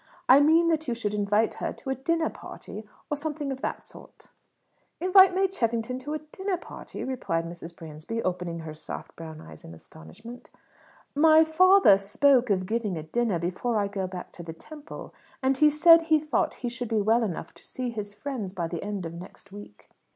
I 0.27 0.39
meant 0.39 0.71
that 0.71 0.87
you 0.87 0.95
should 0.95 1.13
invite 1.13 1.53
her 1.61 1.71
to 1.73 1.91
a 1.91 1.95
dinner 1.95 2.31
party, 2.31 2.87
or 3.11 3.15
something 3.15 3.51
of 3.51 3.61
that 3.61 3.85
sort." 3.85 4.29
"Invite 4.99 5.35
May 5.35 5.47
Cheffington 5.47 5.99
to 5.99 6.15
a 6.15 6.25
dinner 6.31 6.57
party!" 6.57 7.03
repeated 7.03 7.45
Mrs. 7.45 7.75
Bransby, 7.75 8.23
opening 8.23 8.61
her 8.61 8.73
soft, 8.73 9.15
brown 9.15 9.39
eyes 9.39 9.63
in 9.63 9.75
astonishment. 9.75 10.49
"My 11.13 11.43
father 11.43 11.99
spoke 11.99 12.49
of 12.49 12.65
giving 12.65 12.97
a 12.97 13.03
dinner 13.03 13.37
before 13.37 13.77
I 13.77 13.87
go 13.87 14.07
back 14.07 14.31
to 14.31 14.41
the 14.41 14.53
Temple, 14.53 15.13
and 15.43 15.57
he 15.57 15.69
said 15.69 16.01
he 16.01 16.17
thought 16.19 16.55
he 16.65 16.69
should 16.69 16.89
be 16.89 16.99
well 16.99 17.21
enough 17.21 17.53
to 17.53 17.63
see 17.63 17.91
his 17.91 18.11
friends 18.15 18.53
by 18.53 18.67
the 18.67 18.81
end 18.83 19.05
of 19.05 19.13
next 19.13 19.51
week." 19.51 19.91